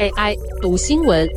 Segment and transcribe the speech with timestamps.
[0.00, 1.28] AI 读新闻，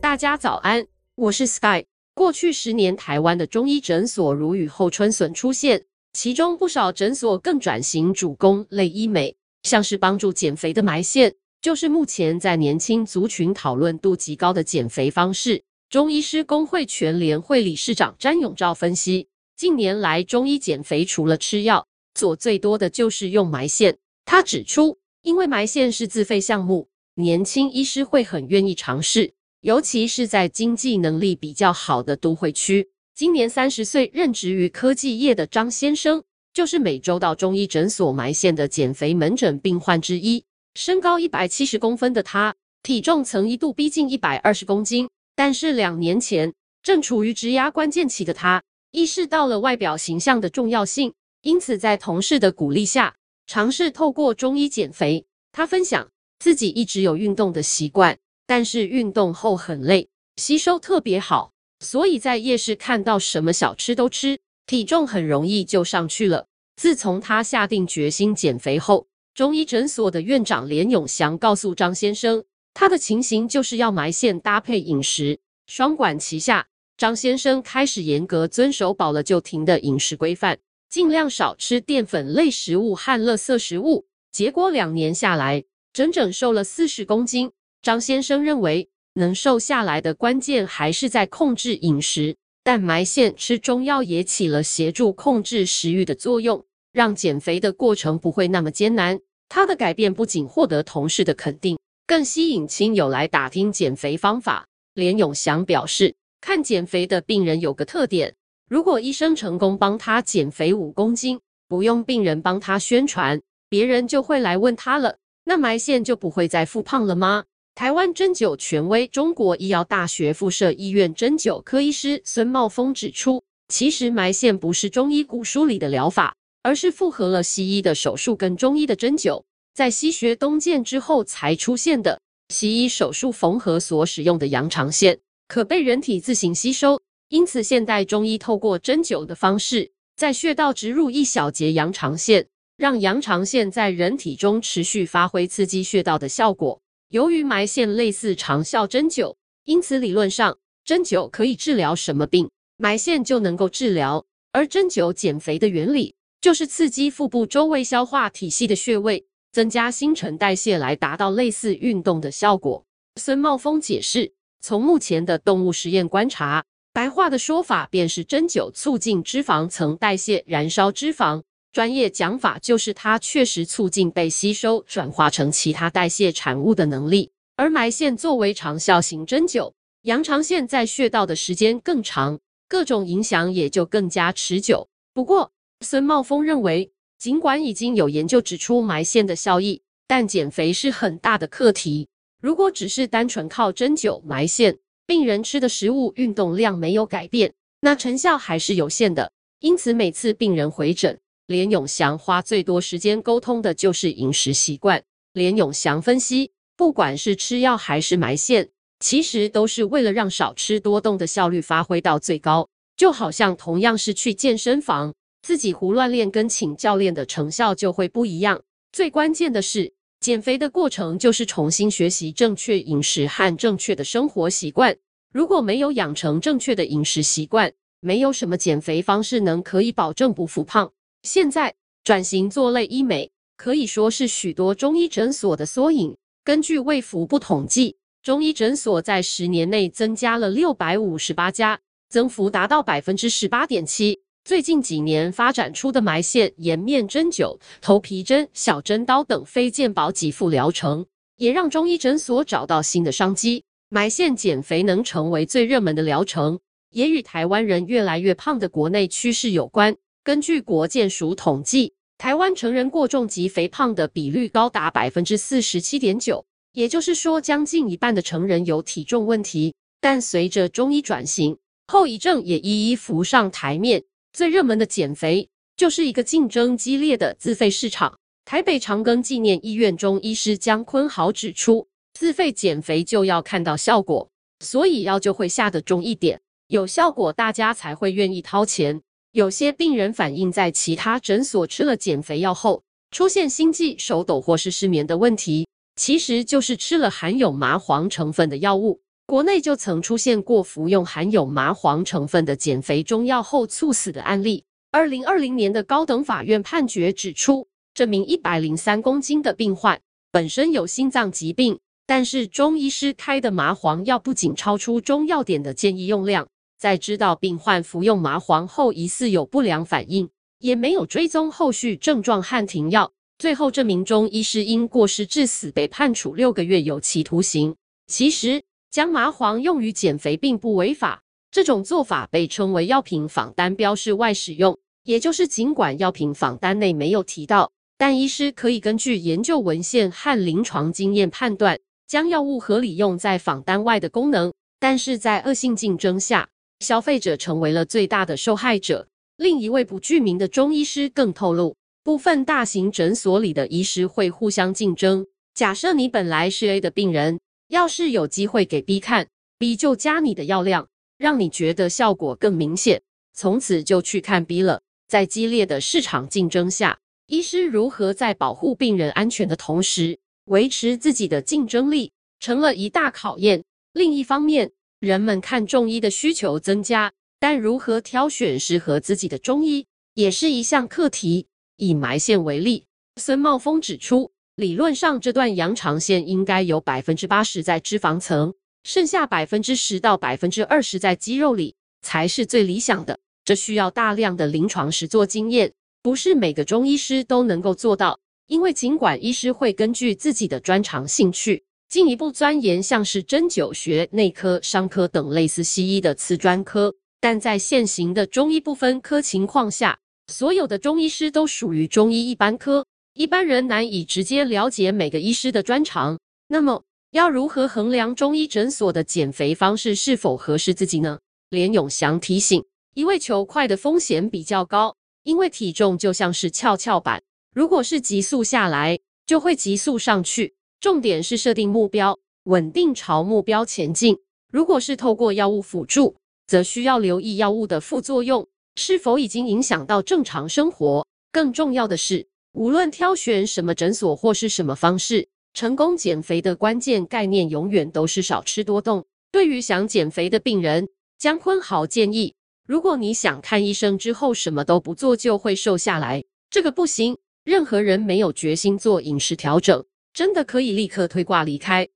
[0.00, 1.84] 大家早安，我是 Sky。
[2.14, 15.62] 过去十年，台湾的中医诊所如雨后春笋出现，其中不少诊所更转型主攻类医美，像是帮助减肥的埋线，就是目前在年轻族群讨论度极高的减肥方式。
[15.88, 23.98] 中医师工会全联会理事长詹永照分析，近年来中医减肥除了吃药，做最多的就是用埋线。
[24.24, 32.88] 他指出，因为埋线是自费项目，年轻医师会很愿意尝试，尤其是在经济能力比较好的都会区。
[33.14, 40.44] 今年三十岁，任职于科技业的张先生，就是每周到中医诊所埋线的减肥门诊病患之一。
[40.74, 53.16] 身高一百七十公分的他，体重曾一度逼近一百二十公斤，但是两年前，正处于职涯关键期的他，意识到了外表形象的重要性，因此在同事的鼓励下，
[53.46, 56.08] 尝试透过中医减肥，他分享
[56.38, 66.46] 自己一直有运动的习惯，但是运动后很累，吸收特别好，所以在夜市看到什么小吃都吃，体重很容易就上去了。
[66.76, 72.42] 自从他下定决心减肥后，中医诊所的院长连永祥告诉张先生，
[72.72, 76.68] 他的情形就是要埋线搭配饮食，双管齐下。
[76.96, 80.60] 张先生开始严格遵守饱了就停的饮食规范。
[80.94, 87.50] 尽量少吃淀粉类食物和垃圾食物，结果两年下来，整整瘦了四十公斤。
[87.82, 99.18] 张先生认为，能瘦下来的关键还是在控制饮食，但埋线吃中药也起了协助控制食欲的作用，让减肥的过程不会那么艰难。
[99.48, 104.68] 他的改变不仅获得同事的肯定，更吸引亲友来打听减肥方法。
[104.94, 108.36] 连永祥表示，看减肥的病人有个特点。
[108.74, 115.18] 如果医生成功帮他减肥五公斤，不用病人帮他宣传，别人就会来问他了。
[115.44, 117.44] 那埋线就不会再复胖了吗？
[117.76, 126.34] 台湾针灸权威中国医药大学附设医院针灸科医师孙茂峰指出，其实埋线不是中医古书里的疗法，
[126.64, 132.20] 而是复合了西医的手术跟中医的针灸，在西学东渐之后才出现的。
[132.48, 137.00] 西医手术缝合所使用的羊肠线，可被人体自行吸收。
[137.34, 142.46] 因此，现代中医透过针灸的方式，在穴道植入一小节羊肠线，
[142.76, 146.80] 让羊肠线在人体中持续发挥刺激穴道的效果。
[147.08, 149.34] 由于埋线类似长效针灸，
[149.64, 154.24] 因此理论上针灸可以治疗什么病，埋线就能够治疗。
[154.52, 162.84] 而针灸减肥的原理，就是刺激腹部周围消化体系的穴位，增加新陈代谢，来达到类似运动的效果。
[163.16, 166.64] 孙茂峰解释，从目前的动物实验观察。
[166.94, 171.42] 白话的说法便是针灸促进脂肪层代谢，燃烧脂肪。
[171.72, 177.32] 专业讲法就是它确实促进被吸收，转化成其他代谢产物的能力。
[177.56, 179.72] 而埋线作为长效型针灸，
[180.02, 182.38] 羊肠线在穴道的时间更长，
[182.68, 184.86] 各种影响也就更加持久。
[185.12, 185.50] 不过，
[185.80, 192.06] 孙茂峰认为，尽管已经有研究指出埋线的效益，但减肥是很大的课题。
[192.40, 199.32] 如果只是单纯靠针灸埋线，病人吃的食物、运动量没有改变，那成效还是有限的。
[199.60, 205.02] 因此，每次病人回诊，连永祥花最多时间沟通的就是饮食习惯。
[205.32, 208.70] 连永祥分析，不管是吃药还是埋线，
[209.00, 212.68] 其实都是为了让少吃多动的效率发挥到最高。
[212.96, 218.62] 就好像同样是去健身房，自己胡乱练跟请教练的成效就会不一样。
[218.92, 219.93] 最关键的是，
[220.24, 224.96] 减肥的过程就是重新学习正确饮食和正确的生活习惯。
[225.30, 227.70] 如果没有养成正确的饮食习惯，
[228.00, 230.90] 没有什么减肥方式能可以保证不复胖。
[231.24, 231.74] 现在
[232.04, 236.16] 转型做类医美，可以说是许多中医诊所的缩影。
[236.42, 244.22] 根据卫福部统计，中医诊所在十年内增加了六百五十八家，增幅达到百分之十八点七。
[244.44, 251.06] 最近几年发展出的埋线、颜面针灸、头皮针、小针刀等非健保给付疗程，
[251.38, 253.64] 也让中医诊所找到新的商机。
[253.88, 256.60] 埋线减肥能成为最热门的疗程，
[256.90, 259.96] 也与台湾人越来越胖的国内趋势有关。
[260.22, 266.44] 根据国健署统计，台湾成人过重及肥胖的比率高达百分之四十七点九，
[266.74, 269.74] 也就是说，将近一半的成人有体重问题。
[270.02, 271.56] 但随着中医转型，
[271.86, 274.04] 后遗症也一一浮上台面。
[274.34, 278.18] 最热门的减肥，就是一个竞争激烈的自费市场。
[278.44, 284.28] 台北长庚纪念医院中医师江坤豪指出，自费减肥就要看到效果，
[284.58, 289.00] 所以药就会下得重一点，有效果大家才会愿意掏钱。
[289.30, 292.82] 有些病人反映，在其他诊所吃了减肥药后，
[293.12, 299.00] 出现心悸、手抖或是失眠的问题，其实就是吃了含有麻黄成分的药物。
[299.26, 304.64] 国内就曾出现过服用含有麻黄成分的减肥中药后猝死的案例。
[304.90, 309.98] 二零二零年的高等法院判决指出，这名一百零三公斤的病患
[310.30, 316.46] 本身有心脏疾病，但是中医师开的麻黄药不仅超出中药典的建议用量，
[316.78, 320.28] 在知道病患服用麻黄后疑似有不良反应，
[320.58, 327.74] 也没有追踪后续症状和停药，最后这名中医师因过失致死被判处六个月有期徒刑。
[328.06, 328.62] 其实。
[328.94, 341.76] 将麻黄用于减肥并不违法，这种做法被称为药品仿单标示外使用，也就是尽管药品仿单内没有提到，但医师可以根据研究文献和临床经验判断，
[342.06, 344.52] 将药物合理用在仿单外的功能。
[344.78, 346.48] 但是在恶性竞争下，
[346.78, 349.08] 消费者成为了最大的受害者。
[349.36, 351.74] 另一位不具名的中医师更透露，
[352.04, 355.26] 部分大型诊所里的医师会互相竞争。
[355.52, 357.40] 假设你本来是 A 的病人。
[357.68, 359.28] 要是有机会给 B 看
[359.58, 363.02] ，B 就加你的药量，让你觉得效果更明显，
[363.32, 364.82] 从此就去看 B 了。
[365.08, 373.64] 在激烈的市场竞争下，医师如何在保护病人安全的同时，维持自己的竞争力，成了一大考验。
[373.92, 381.46] 另一方面，人们看中医的需求增加，但如何挑选适合自己的中医，也是一项课题。
[381.76, 384.33] 以埋线为例，孙茂峰指出。
[384.56, 388.54] 理论上，这段羊肠线应该有百分之八十在脂肪层，
[388.84, 393.18] 剩下百分之十到百分之二十在肌肉里，才是最理想的。
[393.44, 395.72] 这需要大量的临床实作经验，
[396.02, 398.20] 不是每个中医师都能够做到。
[398.46, 409.98] 因为尽管医师会根据自己的专长兴趣，进一步钻研像是针灸学、内科、伤科等类似西医的次专科，但在现行的中医不分科情况下，
[410.28, 412.86] 所有的中医师都属于中医一般科。
[413.16, 416.18] 一般人难以直接了解每个医师的专长，
[416.48, 416.82] 那么
[417.12, 421.20] 要如何衡量中医诊所的减肥方式是否合适自己呢？
[421.48, 422.64] 连永祥提醒，
[422.94, 427.22] 一味求快的风险比较高，因为体重就像是跷跷板，
[427.54, 430.56] 如果是急速下来，就会急速上去。
[430.80, 434.18] 重点是设定目标，稳定朝目标前进。
[434.50, 436.16] 如果是透过药物辅助，
[436.48, 441.06] 则需要留意药物的副作用是否已经影响到正常生活。
[441.30, 449.04] 更重要的是，无论挑选什么诊所或是什么方式，成功减肥的关键概念永远都是少吃多动。
[449.32, 452.32] 对于想减肥的病人，姜坤豪建议：
[452.64, 457.18] 如果你想看医生之后什么都不做就会瘦下来，这个不行。
[457.42, 461.88] 任何人没有决心做饮食调整，真的可以立刻推挂离开。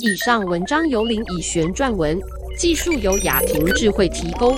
[0.00, 2.16] 以上文章由林以璇撰文，
[2.56, 4.56] 技术由雅婷智慧提供。